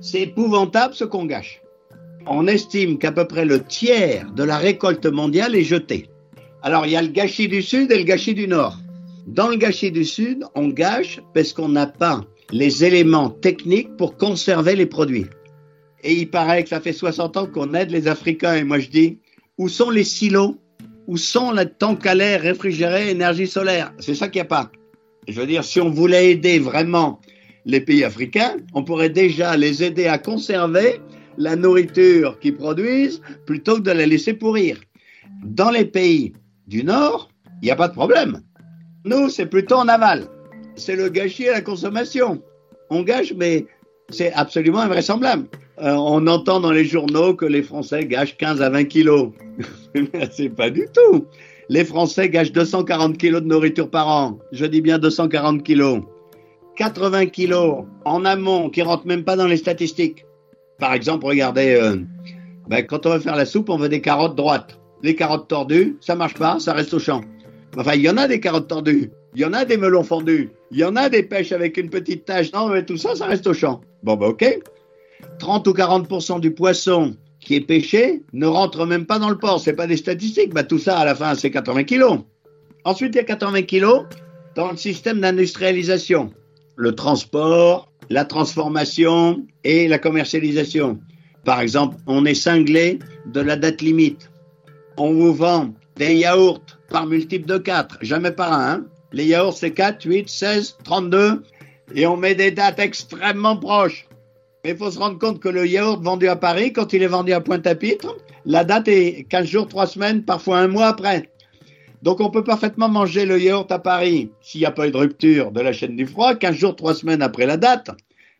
C'est 0.00 0.22
épouvantable 0.22 0.94
ce 0.94 1.04
qu'on 1.04 1.26
gâche. 1.26 1.60
on 2.26 2.46
estime 2.46 2.98
qu'à 2.98 3.12
peu 3.12 3.26
près 3.26 3.44
le 3.44 3.62
tiers 3.62 4.30
de 4.32 4.42
la 4.42 4.56
récolte 4.56 5.06
mondiale 5.06 5.54
est 5.54 5.62
jeté. 5.62 6.08
Alors 6.62 6.86
il 6.86 6.92
y 6.92 6.96
a 6.96 7.02
le 7.02 7.08
gâchis 7.08 7.48
du 7.48 7.62
Sud 7.62 7.92
et 7.92 7.98
le 7.98 8.04
gâchis 8.04 8.34
du 8.34 8.48
Nord. 8.48 8.78
Dans 9.26 9.48
le 9.48 9.56
gâchis 9.56 9.90
du 9.90 10.04
Sud, 10.04 10.44
on 10.54 10.68
gâche 10.68 11.20
parce 11.32 11.52
qu'on 11.52 11.68
n'a 11.68 11.86
pas 11.86 12.24
les 12.50 12.84
éléments 12.84 13.30
techniques 13.30 13.96
pour 13.96 14.16
conserver 14.16 14.76
les 14.76 14.86
produits. 14.86 15.26
Et 16.02 16.12
il 16.12 16.30
paraît 16.30 16.62
que 16.62 16.68
ça 16.68 16.80
fait 16.80 16.92
60 16.92 17.36
ans 17.38 17.46
qu'on 17.46 17.72
aide 17.72 17.90
les 17.90 18.06
Africains. 18.06 18.54
Et 18.54 18.64
moi 18.64 18.78
je 18.78 18.88
dis, 18.88 19.18
où 19.56 19.68
sont 19.68 19.90
les 19.90 20.04
silos? 20.04 20.58
Où 21.06 21.16
sont 21.16 21.52
les 21.52 21.68
tanks 21.68 22.06
à 22.06 22.14
l'air 22.14 22.42
réfrigérés, 22.42 23.10
énergie 23.10 23.46
solaire? 23.46 23.92
C'est 23.98 24.14
ça 24.14 24.28
qu'il 24.28 24.40
n'y 24.40 24.46
a 24.46 24.48
pas. 24.48 24.70
Je 25.26 25.40
veux 25.40 25.46
dire, 25.46 25.64
si 25.64 25.80
on 25.80 25.90
voulait 25.90 26.32
aider 26.32 26.58
vraiment 26.58 27.20
les 27.64 27.80
pays 27.80 28.04
africains, 28.04 28.56
on 28.74 28.84
pourrait 28.84 29.10
déjà 29.10 29.56
les 29.56 29.82
aider 29.82 30.06
à 30.06 30.18
conserver 30.18 31.00
la 31.38 31.56
nourriture 31.56 32.38
qu'ils 32.40 32.56
produisent 32.56 33.22
plutôt 33.46 33.76
que 33.76 33.82
de 33.82 33.90
la 33.90 34.06
laisser 34.06 34.34
pourrir. 34.34 34.80
Dans 35.42 35.70
les 35.70 35.86
pays 35.86 36.34
du 36.66 36.84
Nord, 36.84 37.30
il 37.62 37.66
n'y 37.66 37.70
a 37.70 37.76
pas 37.76 37.88
de 37.88 37.94
problème. 37.94 38.42
Nous, 39.04 39.28
c'est 39.28 39.46
plutôt 39.46 39.76
en 39.76 39.88
aval. 39.88 40.26
C'est 40.76 40.96
le 40.96 41.10
gâchis 41.10 41.48
à 41.48 41.52
la 41.52 41.60
consommation. 41.60 42.42
On 42.88 43.02
gâche, 43.02 43.34
mais 43.36 43.66
c'est 44.08 44.32
absolument 44.32 44.80
invraisemblable. 44.80 45.46
Euh, 45.82 45.92
on 45.92 46.26
entend 46.26 46.60
dans 46.60 46.70
les 46.70 46.84
journaux 46.84 47.34
que 47.34 47.44
les 47.44 47.62
Français 47.62 48.06
gâchent 48.06 48.36
15 48.38 48.62
à 48.62 48.70
20 48.70 48.84
kilos. 48.84 49.30
c'est 50.30 50.48
pas 50.48 50.70
du 50.70 50.86
tout. 50.94 51.26
Les 51.68 51.84
Français 51.84 52.30
gâchent 52.30 52.52
240 52.52 53.18
kilos 53.18 53.42
de 53.42 53.46
nourriture 53.46 53.90
par 53.90 54.08
an. 54.08 54.38
Je 54.52 54.64
dis 54.64 54.80
bien 54.80 54.98
240 54.98 55.62
kilos. 55.62 56.00
80 56.76 57.26
kilos 57.26 57.84
en 58.06 58.24
amont 58.24 58.70
qui 58.70 58.82
rentrent 58.82 59.06
même 59.06 59.24
pas 59.24 59.36
dans 59.36 59.46
les 59.46 59.56
statistiques. 59.58 60.24
Par 60.78 60.94
exemple, 60.94 61.26
regardez, 61.26 61.74
euh, 61.74 61.96
ben, 62.68 62.84
quand 62.86 63.04
on 63.04 63.10
va 63.10 63.20
faire 63.20 63.36
la 63.36 63.44
soupe, 63.44 63.68
on 63.68 63.76
veut 63.76 63.88
des 63.88 64.00
carottes 64.00 64.34
droites. 64.34 64.78
Les 65.02 65.14
carottes 65.14 65.48
tordues, 65.48 65.98
ça 66.00 66.14
marche 66.14 66.34
pas, 66.34 66.58
ça 66.58 66.72
reste 66.72 66.94
au 66.94 66.98
champ. 66.98 67.20
Enfin, 67.76 67.94
il 67.94 68.02
y 68.02 68.08
en 68.08 68.16
a 68.16 68.28
des 68.28 68.40
carottes 68.40 68.68
tordues, 68.68 69.10
il 69.34 69.40
y 69.40 69.44
en 69.44 69.52
a 69.52 69.64
des 69.64 69.76
melons 69.76 70.04
fondus, 70.04 70.50
il 70.70 70.78
y 70.78 70.84
en 70.84 70.94
a 70.94 71.08
des 71.08 71.24
pêches 71.24 71.52
avec 71.52 71.76
une 71.76 71.90
petite 71.90 72.24
tache. 72.24 72.52
Non, 72.52 72.68
mais 72.68 72.84
tout 72.84 72.96
ça, 72.96 73.16
ça 73.16 73.26
reste 73.26 73.46
au 73.46 73.54
champ. 73.54 73.80
Bon, 74.02 74.16
ben 74.16 74.28
ok. 74.28 74.60
30 75.38 75.66
ou 75.66 75.72
40% 75.72 76.40
du 76.40 76.52
poisson 76.52 77.16
qui 77.40 77.56
est 77.56 77.60
pêché 77.60 78.22
ne 78.32 78.46
rentre 78.46 78.86
même 78.86 79.06
pas 79.06 79.18
dans 79.18 79.30
le 79.30 79.38
port. 79.38 79.60
C'est 79.60 79.74
pas 79.74 79.86
des 79.86 79.96
statistiques. 79.96 80.54
Ben, 80.54 80.64
tout 80.64 80.78
ça, 80.78 80.98
à 80.98 81.04
la 81.04 81.14
fin, 81.14 81.34
c'est 81.34 81.50
80 81.50 81.84
kilos. 81.84 82.20
Ensuite, 82.84 83.14
il 83.14 83.18
y 83.18 83.20
a 83.20 83.24
80 83.24 83.62
kilos 83.62 84.04
dans 84.54 84.70
le 84.70 84.76
système 84.76 85.20
d'industrialisation. 85.20 86.32
Le 86.76 86.94
transport, 86.94 87.90
la 88.10 88.24
transformation 88.24 89.44
et 89.64 89.88
la 89.88 89.98
commercialisation. 89.98 90.98
Par 91.44 91.60
exemple, 91.60 91.96
on 92.06 92.24
est 92.24 92.34
cinglé 92.34 92.98
de 93.26 93.40
la 93.40 93.56
date 93.56 93.82
limite. 93.82 94.30
On 94.96 95.12
vous 95.12 95.34
vend 95.34 95.74
des 95.96 96.14
yaourts 96.14 96.60
par 96.88 97.06
multiple 97.06 97.46
de 97.46 97.58
4, 97.58 97.98
jamais 98.02 98.32
par 98.32 98.52
un. 98.52 98.72
Hein. 98.72 98.86
Les 99.12 99.26
yaourts, 99.26 99.56
c'est 99.56 99.72
4, 99.72 100.04
8, 100.04 100.28
16, 100.28 100.78
32, 100.82 101.42
et 101.94 102.06
on 102.06 102.16
met 102.16 102.34
des 102.34 102.50
dates 102.50 102.80
extrêmement 102.80 103.56
proches. 103.56 104.08
Mais 104.64 104.70
il 104.70 104.76
faut 104.76 104.90
se 104.90 104.98
rendre 104.98 105.18
compte 105.18 105.40
que 105.40 105.48
le 105.48 105.66
yaourt 105.66 106.02
vendu 106.02 106.26
à 106.26 106.36
Paris, 106.36 106.72
quand 106.72 106.92
il 106.92 107.02
est 107.02 107.08
vendu 107.08 107.32
à 107.32 107.40
Pointe-à-Pitre, 107.40 108.16
la 108.44 108.64
date 108.64 108.88
est 108.88 109.24
15 109.28 109.46
jours, 109.46 109.68
3 109.68 109.86
semaines, 109.86 110.24
parfois 110.24 110.58
un 110.58 110.68
mois 110.68 110.86
après. 110.86 111.30
Donc 112.02 112.20
on 112.20 112.30
peut 112.30 112.44
parfaitement 112.44 112.88
manger 112.88 113.24
le 113.24 113.40
yaourt 113.40 113.70
à 113.72 113.78
Paris 113.78 114.30
s'il 114.42 114.60
n'y 114.60 114.66
a 114.66 114.70
pas 114.70 114.86
eu 114.86 114.90
de 114.90 114.96
rupture 114.96 115.52
de 115.52 115.62
la 115.62 115.72
chaîne 115.72 115.96
du 115.96 116.06
froid, 116.06 116.34
15 116.34 116.54
jours, 116.54 116.76
3 116.76 116.94
semaines 116.94 117.22
après 117.22 117.46
la 117.46 117.56
date. 117.56 117.90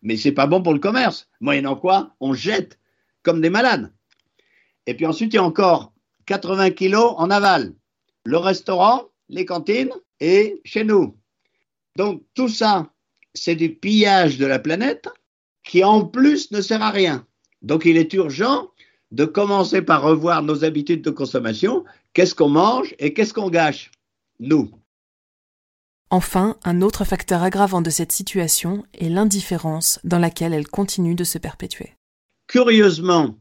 Mais 0.03 0.19
c'est 0.19 0.33
pas 0.33 0.47
bon 0.47 0.63
pour 0.63 0.75
le 0.75 0.81
commerce. 0.81 1.29
Moyennant 1.41 1.77
quoi, 1.77 2.11
on 2.21 2.35
jette 2.35 2.79
comme 3.23 3.41
des 3.41 3.49
malades. 3.49 3.91
Et 4.87 4.93
puis 4.93 5.07
ensuite, 5.07 5.33
il 5.33 5.37
y 5.37 5.39
a 5.39 5.45
encore 5.45 5.94
80 6.26 6.71
kilos 6.71 7.14
en 7.16 7.31
aval. 7.31 7.75
Le 8.25 8.38
restaurant, 8.38 9.04
les 9.28 9.45
cantines 9.45 9.93
et 10.21 10.61
chez 10.64 10.85
nous. 10.85 11.16
Donc 11.97 12.23
tout 12.35 12.49
ça, 12.49 12.90
c'est 13.35 13.54
du 13.54 13.75
pillage 13.75 14.38
de 14.38 14.47
la 14.47 14.59
planète 14.59 15.09
qui 15.64 15.85
en 15.85 16.04
plus 16.04 16.50
ne 16.50 16.61
sert 16.61 16.83
à 16.83 16.90
rien. 16.90 17.26
Donc 17.62 17.85
il 17.85 17.97
est 17.97 18.12
urgent 18.12 18.71
de 19.12 19.25
commencer 19.25 19.81
par 19.81 20.02
revoir 20.02 20.43
nos 20.43 20.64
habitudes 20.64 21.02
de 21.02 21.11
consommation 21.11 21.85
Qu'est-ce 22.14 22.37
qu'on 22.37 22.49
mange 22.49 22.95
et 23.00 23.12
qu'est-ce 23.12 23.35
qu'on 23.35 23.50
gâche 23.50 23.90
Nous? 24.38 24.71
Enfin, 26.11 26.57
un 26.62 26.81
autre 26.81 27.04
facteur 27.04 27.43
aggravant 27.43 27.83
de 27.83 27.90
cette 27.90 28.12
situation 28.12 28.85
est 28.95 29.09
l'indifférence 29.09 29.99
dans 30.04 30.21
laquelle 30.21 30.54
elle 30.54 30.69
continue 30.69 31.16
de 31.16 31.25
se 31.25 31.38
perpétuer. 31.38 31.97
Curieusement, 32.47 33.35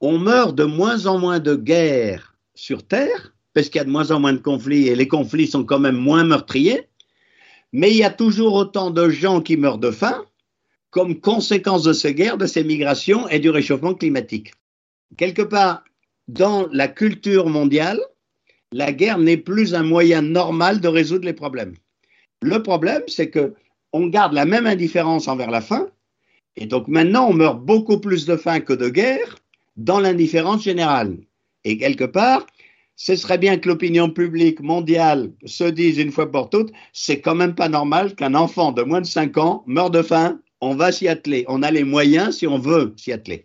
on 0.00 0.18
meurt 0.18 0.54
de 0.54 0.64
moins 0.64 1.06
en 1.06 1.18
moins 1.18 1.40
de 1.40 1.54
guerres 1.54 2.36
sur 2.54 2.86
Terre, 2.86 3.34
parce 3.54 3.68
qu'il 3.68 3.78
y 3.78 3.82
a 3.82 3.84
de 3.84 3.90
moins 3.90 4.10
en 4.10 4.20
moins 4.20 4.32
de 4.32 4.38
conflits 4.38 4.88
et 4.88 4.94
les 4.94 5.08
conflits 5.08 5.46
sont 5.46 5.64
quand 5.64 5.80
même 5.80 5.96
moins 5.96 6.24
meurtriers, 6.24 6.88
mais 7.72 7.90
il 7.90 7.96
y 7.96 8.04
a 8.04 8.10
toujours 8.10 8.54
autant 8.54 8.90
de 8.90 9.08
gens 9.08 9.40
qui 9.40 9.56
meurent 9.56 9.78
de 9.78 9.90
faim 9.90 10.24
comme 10.90 11.20
conséquence 11.20 11.82
de 11.82 11.92
ces 11.92 12.14
guerres, 12.14 12.38
de 12.38 12.46
ces 12.46 12.64
migrations 12.64 13.28
et 13.28 13.40
du 13.40 13.50
réchauffement 13.50 13.94
climatique. 13.94 14.52
Quelque 15.16 15.42
part, 15.42 15.84
dans 16.28 16.66
la 16.72 16.88
culture 16.88 17.48
mondiale, 17.48 18.00
la 18.72 18.92
guerre 18.92 19.18
n'est 19.18 19.36
plus 19.36 19.74
un 19.74 19.82
moyen 19.82 20.22
normal 20.22 20.80
de 20.80 20.88
résoudre 20.88 21.24
les 21.24 21.32
problèmes. 21.32 21.74
Le 22.42 22.62
problème, 22.62 23.02
c'est 23.06 23.30
que 23.30 23.54
on 23.92 24.06
garde 24.06 24.34
la 24.34 24.44
même 24.44 24.66
indifférence 24.66 25.28
envers 25.28 25.50
la 25.50 25.62
faim, 25.62 25.88
et 26.56 26.66
donc 26.66 26.88
maintenant 26.88 27.28
on 27.28 27.32
meurt 27.32 27.60
beaucoup 27.60 27.98
plus 27.98 28.26
de 28.26 28.36
faim 28.36 28.60
que 28.60 28.74
de 28.74 28.88
guerre 28.88 29.36
dans 29.78 30.00
l'indifférence 30.00 30.64
générale. 30.64 31.16
Et 31.64 31.78
quelque 31.78 32.04
part, 32.04 32.44
ce 32.96 33.14
serait 33.14 33.38
bien 33.38 33.56
que 33.56 33.68
l'opinion 33.68 34.10
publique 34.10 34.60
mondiale 34.60 35.32
se 35.46 35.64
dise 35.64 35.98
une 35.98 36.12
fois 36.12 36.30
pour 36.30 36.50
toutes, 36.50 36.72
c'est 36.92 37.20
quand 37.20 37.36
même 37.36 37.54
pas 37.54 37.68
normal 37.68 38.14
qu'un 38.14 38.34
enfant 38.34 38.72
de 38.72 38.82
moins 38.82 39.00
de 39.00 39.06
5 39.06 39.38
ans 39.38 39.62
meure 39.66 39.90
de 39.90 40.02
faim, 40.02 40.40
on 40.60 40.74
va 40.74 40.90
s'y 40.90 41.06
atteler, 41.06 41.44
on 41.46 41.62
a 41.62 41.70
les 41.70 41.84
moyens 41.84 42.38
si 42.38 42.46
on 42.46 42.58
veut 42.58 42.92
s'y 42.96 43.12
atteler. 43.12 43.44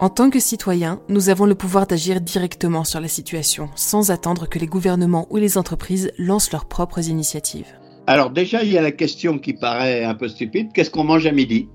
En 0.00 0.10
tant 0.10 0.30
que 0.30 0.38
citoyens, 0.38 1.00
nous 1.08 1.28
avons 1.28 1.46
le 1.46 1.56
pouvoir 1.56 1.86
d'agir 1.86 2.20
directement 2.20 2.84
sur 2.84 3.00
la 3.00 3.08
situation, 3.08 3.68
sans 3.74 4.12
attendre 4.12 4.48
que 4.48 4.60
les 4.60 4.68
gouvernements 4.68 5.26
ou 5.30 5.38
les 5.38 5.58
entreprises 5.58 6.12
lancent 6.18 6.52
leurs 6.52 6.68
propres 6.68 7.08
initiatives. 7.08 7.66
Alors 8.06 8.30
déjà, 8.30 8.62
il 8.62 8.72
y 8.72 8.78
a 8.78 8.82
la 8.82 8.92
question 8.92 9.38
qui 9.38 9.54
paraît 9.54 10.04
un 10.04 10.14
peu 10.14 10.28
stupide, 10.28 10.72
qu'est-ce 10.72 10.90
qu'on 10.90 11.04
mange 11.04 11.26
à 11.26 11.32
midi? 11.32 11.68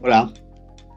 Voilà. 0.00 0.30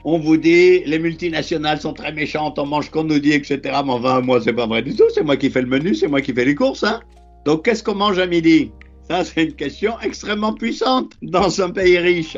On 0.03 0.17
vous 0.17 0.37
dit, 0.37 0.83
les 0.85 0.97
multinationales 0.97 1.79
sont 1.79 1.93
très 1.93 2.11
méchantes, 2.11 2.57
on 2.57 2.65
mange 2.65 2.89
qu'on 2.89 3.03
nous 3.03 3.19
dit, 3.19 3.33
etc. 3.33 3.59
Mais 3.63 3.91
enfin, 3.91 4.21
moi, 4.21 4.41
c'est 4.41 4.53
pas 4.53 4.65
vrai 4.65 4.81
du 4.81 4.95
tout, 4.95 5.03
c'est 5.13 5.23
moi 5.23 5.37
qui 5.37 5.49
fais 5.49 5.61
le 5.61 5.67
menu, 5.67 5.93
c'est 5.93 6.07
moi 6.07 6.21
qui 6.21 6.33
fais 6.33 6.45
les 6.45 6.55
courses. 6.55 6.83
Hein 6.83 7.01
Donc, 7.45 7.65
qu'est-ce 7.65 7.83
qu'on 7.83 7.95
mange 7.95 8.17
à 8.17 8.25
midi? 8.25 8.71
Ça, 9.07 9.23
c'est 9.23 9.43
une 9.43 9.53
question 9.53 9.93
extrêmement 10.01 10.53
puissante 10.53 11.11
dans 11.21 11.61
un 11.61 11.69
pays 11.69 11.99
riche. 11.99 12.37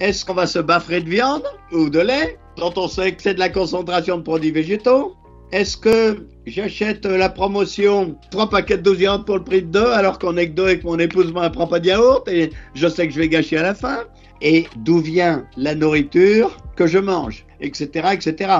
Est-ce 0.00 0.24
qu'on 0.24 0.34
va 0.34 0.46
se 0.46 0.58
baffrer 0.58 1.00
de 1.00 1.08
viande 1.08 1.44
ou 1.72 1.88
de 1.88 2.00
lait 2.00 2.38
dont 2.56 2.72
on 2.76 2.88
sait 2.88 3.12
que 3.12 3.22
c'est 3.22 3.34
de 3.34 3.38
la 3.38 3.48
concentration 3.48 4.18
de 4.18 4.22
produits 4.22 4.50
végétaux? 4.50 5.14
Est-ce 5.52 5.76
que 5.76 6.26
j'achète 6.46 7.04
la 7.06 7.28
promotion 7.28 8.16
trois 8.30 8.48
paquets 8.48 8.78
de 8.78 8.82
12 8.82 9.00
yaourts 9.00 9.24
pour 9.24 9.38
le 9.38 9.44
prix 9.44 9.62
de 9.62 9.66
deux 9.66 9.86
alors 9.92 10.18
qu'on 10.18 10.36
est 10.36 10.48
que 10.48 10.54
deux 10.54 10.68
et 10.68 10.78
que 10.78 10.86
mon 10.86 10.98
épouse 10.98 11.32
ne 11.34 11.48
prend 11.48 11.66
pas 11.66 11.80
de 11.80 11.88
yaourt 11.88 12.26
et 12.28 12.50
je 12.74 12.86
sais 12.86 13.08
que 13.08 13.12
je 13.12 13.18
vais 13.18 13.28
gâcher 13.28 13.56
à 13.56 13.62
la 13.62 13.74
fin? 13.74 14.04
Et 14.42 14.66
d'où 14.76 14.98
vient 14.98 15.46
la 15.56 15.74
nourriture 15.74 16.56
que 16.76 16.86
je 16.86 16.98
mange 16.98 17.46
Etc. 17.60 17.88
etc. 18.12 18.52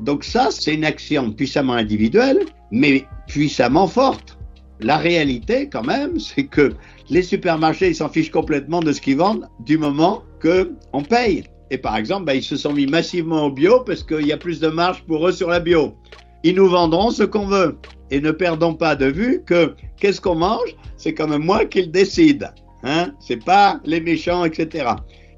Donc 0.00 0.24
ça, 0.24 0.48
c'est 0.50 0.74
une 0.74 0.84
action 0.84 1.30
puissamment 1.32 1.74
individuelle, 1.74 2.40
mais 2.72 3.04
puissamment 3.28 3.86
forte. 3.86 4.38
La 4.80 4.96
réalité, 4.96 5.68
quand 5.68 5.84
même, 5.84 6.18
c'est 6.20 6.44
que 6.44 6.72
les 7.10 7.22
supermarchés, 7.22 7.90
ils 7.90 7.96
s'en 7.96 8.08
fichent 8.08 8.30
complètement 8.30 8.80
de 8.80 8.92
ce 8.92 9.00
qu'ils 9.00 9.16
vendent 9.16 9.46
du 9.60 9.78
moment 9.78 10.22
qu'on 10.42 11.02
paye. 11.02 11.44
Et 11.70 11.78
par 11.78 11.96
exemple, 11.96 12.24
ben, 12.24 12.34
ils 12.34 12.42
se 12.42 12.56
sont 12.56 12.72
mis 12.72 12.86
massivement 12.86 13.46
au 13.46 13.50
bio 13.50 13.80
parce 13.80 14.02
qu'il 14.02 14.26
y 14.26 14.32
a 14.32 14.36
plus 14.36 14.58
de 14.58 14.68
marge 14.68 15.04
pour 15.06 15.28
eux 15.28 15.32
sur 15.32 15.48
la 15.48 15.60
bio. 15.60 15.94
Ils 16.42 16.54
nous 16.54 16.68
vendront 16.68 17.10
ce 17.10 17.22
qu'on 17.22 17.46
veut. 17.46 17.76
Et 18.10 18.20
ne 18.20 18.32
perdons 18.32 18.74
pas 18.74 18.96
de 18.96 19.06
vue 19.06 19.42
que 19.46 19.74
qu'est-ce 19.98 20.20
qu'on 20.20 20.34
mange, 20.34 20.74
c'est 20.96 21.14
quand 21.14 21.28
même 21.28 21.44
moi 21.44 21.64
qui 21.64 21.82
le 21.82 21.88
décide. 21.88 22.50
Hein 22.82 23.12
c'est 23.20 23.44
pas 23.44 23.80
les 23.84 24.00
méchants, 24.00 24.44
etc. 24.44 24.88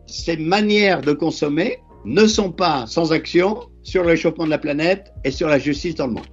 Ces 0.07 0.37
manières 0.37 1.01
de 1.01 1.13
consommer 1.13 1.79
ne 2.05 2.27
sont 2.27 2.51
pas 2.51 2.87
sans 2.87 3.13
action 3.13 3.61
sur 3.83 4.03
le 4.03 4.11
réchauffement 4.11 4.45
de 4.45 4.51
la 4.51 4.59
planète 4.59 5.13
et 5.25 5.31
sur 5.31 5.49
la 5.49 5.59
justice 5.59 5.95
dans 5.95 6.07
le 6.07 6.15
monde. 6.15 6.27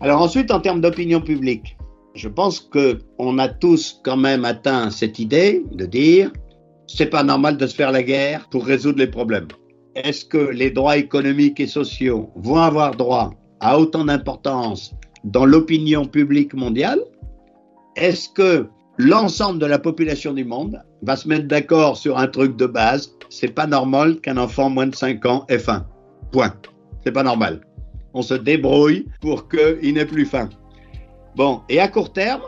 Alors 0.00 0.20
ensuite, 0.20 0.50
en 0.50 0.60
termes 0.60 0.80
d'opinion 0.80 1.20
publique, 1.20 1.76
je 2.14 2.28
pense 2.28 2.60
que 2.60 2.98
on 3.18 3.38
a 3.38 3.48
tous 3.48 4.00
quand 4.04 4.16
même 4.16 4.44
atteint 4.44 4.90
cette 4.90 5.18
idée 5.18 5.64
de 5.72 5.86
dire 5.86 6.30
c'est 6.86 7.06
pas 7.06 7.22
normal 7.22 7.56
de 7.56 7.66
se 7.66 7.74
faire 7.74 7.92
la 7.92 8.02
guerre 8.02 8.48
pour 8.50 8.64
résoudre 8.64 8.98
les 8.98 9.06
problèmes. 9.06 9.48
Est-ce 9.96 10.24
que 10.24 10.38
les 10.38 10.70
droits 10.70 10.96
économiques 10.96 11.60
et 11.60 11.66
sociaux 11.66 12.30
vont 12.36 12.56
avoir 12.56 12.96
droit 12.96 13.32
à 13.60 13.78
autant 13.78 14.04
d'importance 14.04 14.94
dans 15.24 15.46
l'opinion 15.46 16.04
publique 16.04 16.54
mondiale? 16.54 17.00
Est-ce 17.96 18.28
que 18.28 18.66
l'ensemble 18.98 19.58
de 19.58 19.66
la 19.66 19.78
population 19.78 20.32
du 20.32 20.44
monde 20.44 20.82
va 21.02 21.16
se 21.16 21.28
mettre 21.28 21.46
d'accord 21.46 21.96
sur 21.96 22.18
un 22.18 22.26
truc 22.26 22.56
de 22.56 22.66
base. 22.66 23.12
C'est 23.28 23.54
pas 23.54 23.66
normal 23.66 24.20
qu'un 24.20 24.36
enfant 24.36 24.70
moins 24.70 24.86
de 24.86 24.94
5 24.94 25.24
ans 25.26 25.44
ait 25.48 25.58
faim. 25.58 25.86
Point. 26.32 26.54
C'est 27.04 27.12
pas 27.12 27.22
normal. 27.22 27.60
On 28.14 28.22
se 28.22 28.34
débrouille 28.34 29.06
pour 29.20 29.48
qu'il 29.48 29.94
n'ait 29.94 30.06
plus 30.06 30.26
faim. 30.26 30.48
Bon, 31.36 31.60
et 31.68 31.80
à 31.80 31.88
court 31.88 32.12
terme, 32.12 32.42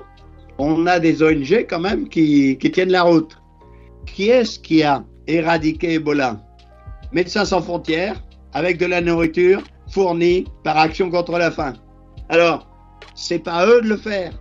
on 0.58 0.86
a 0.86 0.98
des 0.98 1.22
ONG 1.22 1.66
quand 1.68 1.80
même 1.80 2.08
qui, 2.08 2.58
tiennent 2.58 2.90
la 2.90 3.02
route. 3.02 3.36
Qui 4.06 4.30
est-ce 4.30 4.58
qui 4.58 4.82
a 4.82 5.04
éradiqué 5.26 5.94
Ebola? 5.94 6.40
Médecins 7.12 7.44
sans 7.44 7.60
frontières, 7.60 8.22
avec 8.52 8.78
de 8.78 8.86
la 8.86 9.00
nourriture 9.00 9.62
fournie 9.90 10.46
par 10.64 10.78
Action 10.78 11.10
contre 11.10 11.38
la 11.38 11.50
faim. 11.50 11.74
Alors, 12.28 12.68
c'est 13.14 13.38
pas 13.38 13.66
eux 13.66 13.82
de 13.82 13.88
le 13.88 13.96
faire, 13.96 14.32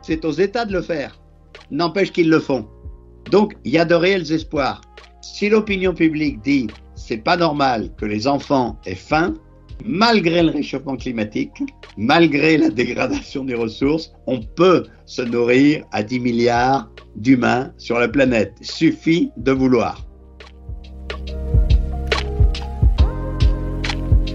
c'est 0.00 0.24
aux 0.24 0.32
États 0.32 0.64
de 0.64 0.72
le 0.72 0.82
faire. 0.82 1.18
N'empêche 1.70 2.12
qu'ils 2.12 2.30
le 2.30 2.40
font. 2.40 2.66
Donc, 3.30 3.54
il 3.64 3.72
y 3.72 3.78
a 3.78 3.84
de 3.84 3.94
réels 3.94 4.32
espoirs. 4.32 4.80
Si 5.20 5.48
l'opinion 5.48 5.92
publique 5.92 6.40
dit 6.42 6.68
c'est 6.94 7.18
pas 7.18 7.36
normal 7.36 7.90
que 7.96 8.04
les 8.04 8.26
enfants 8.26 8.78
aient 8.84 8.94
faim, 8.94 9.34
malgré 9.84 10.42
le 10.42 10.50
réchauffement 10.50 10.96
climatique, 10.96 11.52
malgré 11.96 12.58
la 12.58 12.70
dégradation 12.70 13.44
des 13.44 13.54
ressources, 13.54 14.12
on 14.26 14.40
peut 14.40 14.84
se 15.06 15.22
nourrir 15.22 15.84
à 15.92 16.02
10 16.02 16.20
milliards 16.20 16.90
d'humains 17.16 17.72
sur 17.78 17.98
la 17.98 18.08
planète. 18.08 18.52
Suffit 18.60 19.30
de 19.36 19.52
vouloir. 19.52 20.04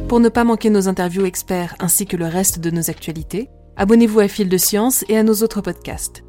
Pour 0.08 0.20
ne 0.20 0.30
pas 0.30 0.44
manquer 0.44 0.70
nos 0.70 0.88
interviews 0.88 1.26
experts 1.26 1.76
ainsi 1.80 2.06
que 2.06 2.18
le 2.18 2.28
reste 2.28 2.60
de 2.60 2.70
nos 2.70 2.90
actualités, 2.90 3.50
abonnez-vous 3.78 4.20
à 4.20 4.28
Fil 4.28 4.48
de 4.48 4.58
Science 4.58 5.04
et 5.10 5.18
à 5.18 5.24
nos 5.24 5.36
autres 5.36 5.62
podcasts. 5.62 6.23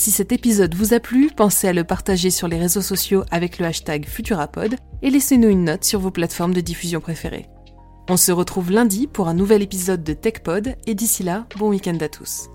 Si 0.00 0.10
cet 0.10 0.32
épisode 0.32 0.74
vous 0.74 0.94
a 0.94 0.98
plu, 0.98 1.30
pensez 1.36 1.68
à 1.68 1.74
le 1.74 1.84
partager 1.84 2.30
sur 2.30 2.48
les 2.48 2.56
réseaux 2.56 2.80
sociaux 2.80 3.22
avec 3.30 3.58
le 3.58 3.66
hashtag 3.66 4.06
Futurapod 4.06 4.76
et 5.02 5.10
laissez-nous 5.10 5.50
une 5.50 5.64
note 5.64 5.84
sur 5.84 6.00
vos 6.00 6.10
plateformes 6.10 6.54
de 6.54 6.62
diffusion 6.62 7.02
préférées. 7.02 7.50
On 8.08 8.16
se 8.16 8.32
retrouve 8.32 8.70
lundi 8.70 9.08
pour 9.08 9.28
un 9.28 9.34
nouvel 9.34 9.60
épisode 9.60 10.02
de 10.02 10.14
TechPod 10.14 10.74
et 10.86 10.94
d'ici 10.94 11.22
là, 11.22 11.46
bon 11.58 11.68
week-end 11.68 11.98
à 12.00 12.08
tous. 12.08 12.48